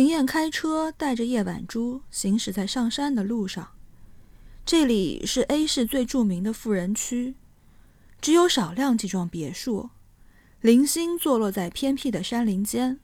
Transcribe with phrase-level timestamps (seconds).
[0.00, 3.72] 秦燕开车带着叶晚珠行驶在上山的路上。
[4.64, 7.34] 这里是 A 市最著名的富人区，
[8.18, 9.90] 只有少量几幢别墅，
[10.62, 12.98] 零星坐落在偏僻的山林间。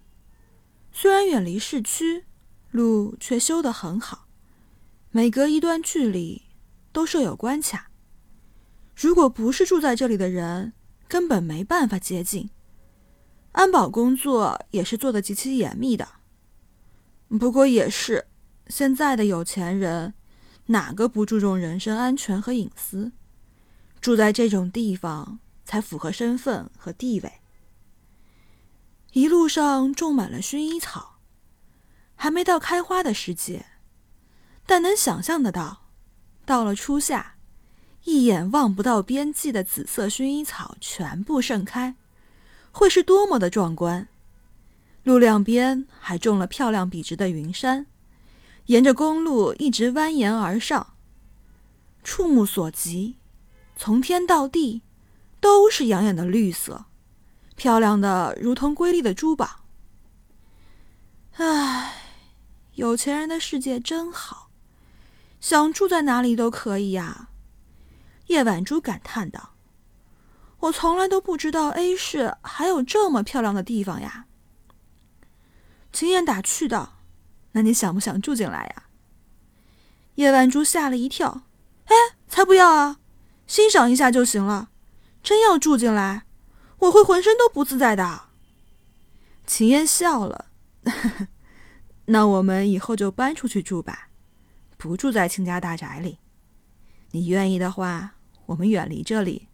[0.90, 2.24] 虽然远离市区，
[2.70, 4.26] 路却修得很好，
[5.10, 6.44] 每隔一段距离
[6.92, 7.90] 都设有关卡。
[8.96, 10.72] 如果不是住在这里的人，
[11.06, 12.48] 根本没办法接近。
[13.52, 16.08] 安保工作也是做得极其严密的。
[17.28, 18.26] 不过也是，
[18.68, 20.14] 现在的有钱人。
[20.68, 23.12] 哪个不注重人身安全和隐私？
[24.00, 27.34] 住在这种地方才符合身份和地位。
[29.12, 31.20] 一路上种满了薰衣草，
[32.16, 33.66] 还没到开花的时节，
[34.66, 35.86] 但能想象得到，
[36.44, 37.36] 到了初夏，
[38.02, 41.94] 一眼望不到边际的紫色薰衣草全部盛开，
[42.72, 44.08] 会是多么的壮观！
[45.06, 47.86] 路两边还种了漂亮笔直的云杉。
[48.64, 50.94] 沿着公路一直蜿蜒而上，
[52.02, 53.14] 触目所及，
[53.76, 54.82] 从天到地
[55.38, 56.86] 都是养眼的绿色，
[57.54, 59.60] 漂亮的如同瑰丽的珠宝。
[61.36, 61.92] 唉，
[62.74, 64.50] 有钱人的世界真好，
[65.40, 67.28] 想住在哪里都可以呀。
[68.26, 69.50] 叶晚珠感叹道
[70.58, 74.24] ：“我从来都不知道 A 市还有这么漂亮的地方呀。”
[75.96, 76.98] 秦燕打趣道。
[77.52, 78.82] 那你想不想住进来呀？
[80.16, 81.44] 叶晚珠吓了一跳，
[81.86, 81.94] 哎，
[82.28, 83.00] 才不要啊！
[83.46, 84.68] 欣赏一下就行了。
[85.22, 86.26] 真要住进来，
[86.80, 88.24] 我会浑身都不自在的。
[89.46, 90.50] 秦燕笑了，
[92.04, 94.10] 那我们以后就搬出去住吧，
[94.76, 96.18] 不住在秦家大宅里。
[97.12, 99.48] 你愿意的话，我们远离这里，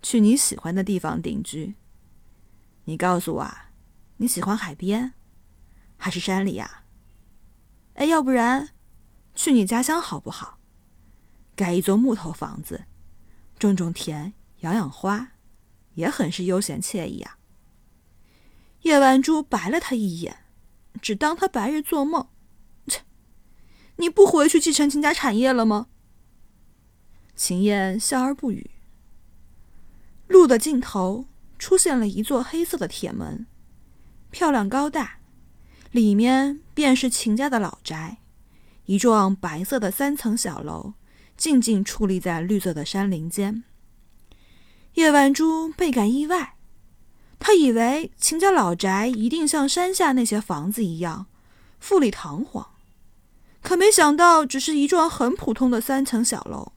[0.00, 1.74] 去你喜欢的地方定居。
[2.84, 3.50] 你告诉我，
[4.18, 5.14] 你喜欢海边，
[5.96, 6.84] 还是山里呀？
[7.94, 8.70] 哎，要不然，
[9.34, 10.58] 去你家乡好不好？
[11.54, 12.84] 盖一座木头房子，
[13.58, 15.32] 种种田，养养花，
[15.94, 17.38] 也很是悠闲惬意啊。
[18.82, 20.44] 叶晚珠白了他一眼，
[21.00, 22.28] 只当他白日做梦。
[22.86, 23.00] 切，
[23.96, 25.88] 你不回去继承秦家产业了吗？
[27.34, 28.70] 秦燕笑而不语。
[30.28, 31.26] 路的尽头
[31.58, 33.46] 出现了一座黑色的铁门，
[34.30, 35.20] 漂亮高大。
[35.96, 38.18] 里面便是秦家的老宅，
[38.84, 40.92] 一幢白色的三层小楼，
[41.38, 43.64] 静静矗立在绿色的山林间。
[44.92, 46.56] 叶晚珠倍感意外，
[47.38, 51.28] 他以为秦家老宅一定像山下那些房子一样
[51.80, 52.72] 富丽堂皇，
[53.62, 56.72] 可没想到只是一幢很普通的三层小楼，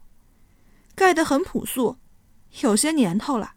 [0.96, 1.98] 盖得很朴素，
[2.62, 3.56] 有些年头了。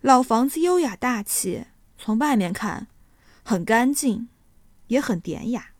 [0.00, 1.64] 老房子优雅大气，
[1.98, 2.86] 从外面看
[3.42, 4.28] 很干净。
[4.90, 5.70] 也很典雅。